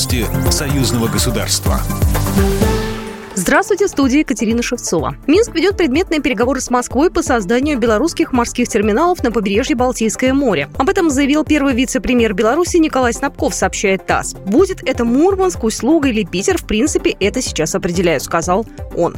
Новости 0.00 0.24
союзного 0.50 1.08
государства. 1.08 1.78
Здравствуйте, 3.34 3.86
студия 3.86 4.20
Екатерина 4.20 4.62
Шевцова. 4.62 5.14
Минск 5.26 5.54
ведет 5.54 5.76
предметные 5.76 6.22
переговоры 6.22 6.62
с 6.62 6.70
Москвой 6.70 7.10
по 7.10 7.22
созданию 7.22 7.78
белорусских 7.78 8.32
морских 8.32 8.66
терминалов 8.70 9.22
на 9.22 9.30
побережье 9.30 9.76
Балтийское 9.76 10.32
море. 10.32 10.70
Об 10.78 10.88
этом 10.88 11.10
заявил 11.10 11.44
первый 11.44 11.74
вице-премьер 11.74 12.32
Беларуси 12.32 12.78
Николай 12.78 13.12
Снабков, 13.12 13.54
сообщает 13.54 14.06
ТАСС. 14.06 14.36
Будет 14.46 14.82
это 14.88 15.04
Мурманск, 15.04 15.62
Усть-Луга 15.62 16.08
или 16.08 16.24
Питер, 16.24 16.56
в 16.56 16.64
принципе, 16.64 17.14
это 17.20 17.42
сейчас 17.42 17.74
определяют, 17.74 18.22
сказал 18.22 18.64
он. 18.96 19.14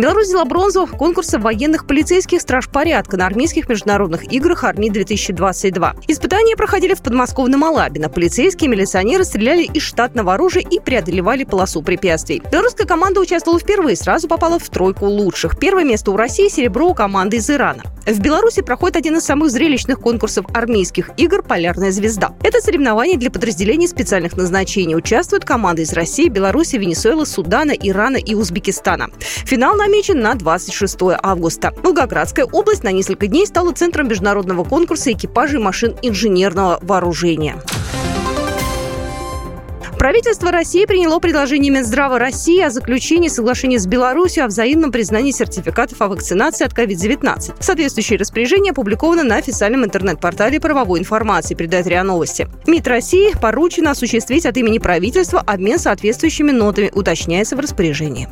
Беларусь 0.00 0.28
взяла 0.28 0.46
бронзу 0.46 0.86
в 0.86 0.96
конкурсе 0.96 1.36
военных 1.36 1.86
полицейских 1.86 2.40
страж 2.40 2.70
порядка 2.70 3.18
на 3.18 3.26
армейских 3.26 3.68
международных 3.68 4.32
играх 4.32 4.64
«Арми-2022». 4.64 6.04
Испытания 6.08 6.56
проходили 6.56 6.94
в 6.94 7.02
подмосковном 7.02 7.64
Алабино. 7.64 8.08
Полицейские 8.08 8.70
милиционеры 8.70 9.24
стреляли 9.24 9.64
из 9.64 9.82
штатного 9.82 10.32
оружия 10.32 10.62
и 10.62 10.80
преодолевали 10.80 11.44
полосу 11.44 11.82
препятствий. 11.82 12.42
Белорусская 12.50 12.86
команда 12.86 13.20
участвовала 13.20 13.60
впервые, 13.60 13.94
сразу 13.94 14.26
попала 14.26 14.58
в 14.58 14.66
тройку 14.70 15.04
лучших. 15.04 15.58
Первое 15.58 15.84
место 15.84 16.12
у 16.12 16.16
России– 16.16 16.48
серебро 16.50 16.88
у 16.88 16.94
команды 16.94 17.36
из 17.36 17.50
Ирана. 17.50 17.82
В 18.06 18.18
Беларуси 18.20 18.62
проходит 18.62 18.96
один 18.96 19.18
из 19.18 19.24
самых 19.24 19.50
зрелищных 19.50 20.00
конкурсов 20.00 20.46
армейских 20.54 21.10
игр 21.18 21.42
«Полярная 21.42 21.92
звезда». 21.92 22.34
Это 22.42 22.60
соревнование 22.62 23.18
для 23.18 23.30
подразделений 23.30 23.86
специальных 23.86 24.36
назначений. 24.38 24.96
Участвуют 24.96 25.44
команды 25.44 25.82
из 25.82 25.92
России, 25.92 26.28
Беларуси, 26.28 26.76
Венесуэлы, 26.76 27.26
Судана, 27.26 27.72
Ирана 27.72 28.16
и 28.16 28.34
Узбекистана. 28.34 29.10
Финал 29.20 29.76
намечен 29.90 30.20
на 30.20 30.34
26 30.34 30.96
августа. 31.20 31.74
Волгоградская 31.82 32.44
область 32.46 32.84
на 32.84 32.92
несколько 32.92 33.26
дней 33.26 33.46
стала 33.46 33.72
центром 33.72 34.08
международного 34.08 34.64
конкурса 34.64 35.12
экипажей 35.12 35.58
машин 35.58 35.96
инженерного 36.02 36.78
вооружения. 36.82 37.56
Правительство 39.98 40.50
России 40.50 40.86
приняло 40.86 41.18
предложение 41.18 41.70
Минздрава 41.70 42.18
России 42.18 42.62
о 42.62 42.70
заключении 42.70 43.28
соглашения 43.28 43.78
с 43.78 43.86
Беларусью 43.86 44.44
о 44.44 44.46
взаимном 44.46 44.92
признании 44.92 45.30
сертификатов 45.30 46.00
о 46.00 46.08
вакцинации 46.08 46.64
от 46.64 46.72
COVID-19. 46.72 47.56
Соответствующее 47.60 48.18
распоряжение 48.18 48.70
опубликовано 48.70 49.24
на 49.24 49.36
официальном 49.36 49.84
интернет-портале 49.84 50.58
правовой 50.58 51.00
информации, 51.00 51.54
передает 51.54 51.86
РИА 51.86 52.02
Новости. 52.02 52.48
МИД 52.66 52.88
России 52.88 53.34
поручено 53.42 53.90
осуществить 53.90 54.46
от 54.46 54.56
имени 54.56 54.78
правительства 54.78 55.40
обмен 55.40 55.78
соответствующими 55.78 56.50
нотами, 56.50 56.90
уточняется 56.94 57.56
в 57.56 57.60
распоряжении. 57.60 58.26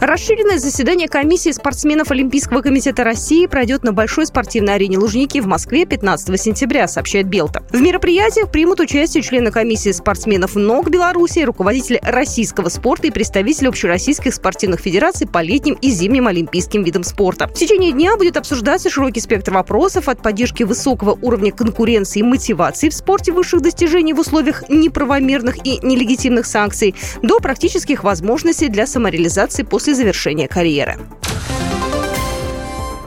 Расширенное 0.00 0.58
заседание 0.58 1.08
комиссии 1.08 1.50
спортсменов 1.50 2.10
Олимпийского 2.10 2.62
комитета 2.62 3.04
России 3.04 3.44
пройдет 3.44 3.84
на 3.84 3.92
большой 3.92 4.24
спортивной 4.24 4.76
арене 4.76 4.96
Лужники 4.96 5.40
в 5.40 5.46
Москве 5.46 5.84
15 5.84 6.40
сентября, 6.40 6.88
сообщает 6.88 7.26
Белта. 7.26 7.62
В 7.70 7.82
мероприятиях 7.82 8.50
примут 8.50 8.80
участие 8.80 9.22
члены 9.22 9.50
комиссии 9.50 9.92
спортсменов 9.92 10.56
НОК 10.56 10.88
Беларуси, 10.88 11.40
руководители 11.40 12.00
российского 12.02 12.70
спорта 12.70 13.08
и 13.08 13.10
представители 13.10 13.68
общероссийских 13.68 14.32
спортивных 14.32 14.80
федераций 14.80 15.28
по 15.28 15.42
летним 15.42 15.74
и 15.74 15.90
зимним 15.90 16.28
олимпийским 16.28 16.82
видам 16.82 17.04
спорта. 17.04 17.48
В 17.48 17.52
течение 17.52 17.92
дня 17.92 18.16
будет 18.16 18.38
обсуждаться 18.38 18.88
широкий 18.88 19.20
спектр 19.20 19.52
вопросов 19.52 20.08
от 20.08 20.22
поддержки 20.22 20.62
высокого 20.62 21.18
уровня 21.20 21.52
конкуренции 21.52 22.20
и 22.20 22.22
мотивации 22.22 22.88
в 22.88 22.94
спорте 22.94 23.32
высших 23.32 23.60
достижений 23.60 24.14
в 24.14 24.20
условиях 24.20 24.66
неправомерных 24.70 25.58
и 25.66 25.78
нелегитимных 25.82 26.46
санкций 26.46 26.94
до 27.20 27.38
практических 27.38 28.02
возможностей 28.02 28.68
для 28.68 28.86
самореализации 28.86 29.62
после 29.62 29.89
после 29.90 29.94
завершения 29.94 30.46
карьеры. 30.46 31.19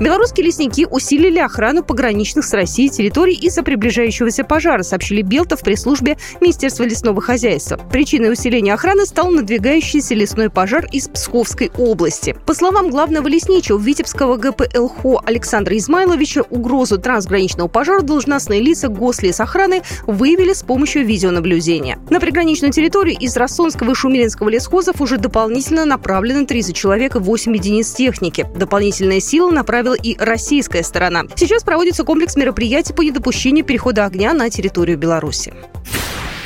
Белорусские 0.00 0.46
лесники 0.46 0.88
усилили 0.90 1.38
охрану 1.38 1.84
пограничных 1.84 2.44
с 2.44 2.52
Россией 2.52 2.88
территорий 2.88 3.34
из-за 3.34 3.62
приближающегося 3.62 4.42
пожара, 4.42 4.82
сообщили 4.82 5.22
Белта 5.22 5.56
в 5.56 5.60
пресс-службе 5.60 6.16
Министерства 6.40 6.82
лесного 6.82 7.22
хозяйства. 7.22 7.78
Причиной 7.92 8.32
усиления 8.32 8.74
охраны 8.74 9.06
стал 9.06 9.30
надвигающийся 9.30 10.16
лесной 10.16 10.50
пожар 10.50 10.86
из 10.90 11.06
Псковской 11.06 11.70
области. 11.78 12.34
По 12.44 12.54
словам 12.54 12.90
главного 12.90 13.28
лесничего 13.28 13.78
Витебского 13.78 14.36
ГПЛХО 14.36 15.20
Александра 15.24 15.76
Измайловича, 15.76 16.42
угрозу 16.50 16.98
трансграничного 16.98 17.68
пожара 17.68 18.02
должностные 18.02 18.60
лица 18.60 18.88
гослесохраны 18.88 19.82
выявили 20.08 20.54
с 20.54 20.64
помощью 20.64 21.06
видеонаблюдения. 21.06 22.00
На 22.10 22.18
приграничную 22.18 22.72
территорию 22.72 23.16
из 23.16 23.36
Рассонского 23.36 23.92
и 23.92 23.94
Шумилинского 23.94 24.48
лесхозов 24.48 25.00
уже 25.00 25.18
дополнительно 25.18 25.84
направлено 25.84 26.44
30 26.46 26.74
человек 26.74 27.14
и 27.14 27.20
8 27.20 27.54
единиц 27.54 27.92
техники. 27.92 28.44
Дополнительная 28.56 29.20
сила 29.20 29.50
направлена 29.50 29.83
направила 29.84 29.94
и 29.94 30.16
российская 30.18 30.82
сторона. 30.82 31.24
Сейчас 31.36 31.62
проводится 31.62 32.04
комплекс 32.04 32.36
мероприятий 32.36 32.92
по 32.92 33.02
недопущению 33.02 33.64
перехода 33.64 34.06
огня 34.06 34.32
на 34.32 34.50
территорию 34.50 34.98
Беларуси. 34.98 35.52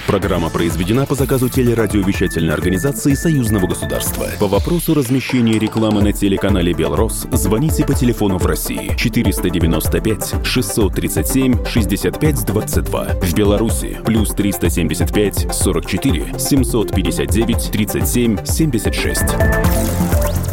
Программа 0.06 0.48
произведена 0.48 1.04
по 1.04 1.14
заказу 1.14 1.50
телерадиовещательной 1.50 2.54
организации 2.54 3.12
Союзного 3.12 3.66
государства. 3.66 4.26
По 4.40 4.46
вопросу 4.48 4.94
размещения 4.94 5.58
рекламы 5.58 6.02
на 6.02 6.14
телеканале 6.14 6.72
«Белрос» 6.72 7.26
звоните 7.30 7.84
по 7.84 7.92
телефону 7.92 8.38
в 8.38 8.46
России 8.46 8.94
495 8.96 10.46
637 10.46 11.66
6522. 11.66 13.04
В 13.20 13.34
Беларуси 13.34 13.98
плюс 14.06 14.30
375 14.30 15.48
44 15.52 16.38
759 16.38 17.70
37 17.70 18.46
76. 18.46 19.24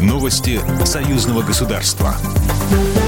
Новости 0.02 0.60
Союзного 0.84 1.40
государства. 1.40 2.14
Thank 2.68 2.96
you. 2.96 3.05